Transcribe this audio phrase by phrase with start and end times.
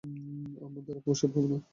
[0.65, 1.57] আমার দ্বারা পুশ-আপ হবে না।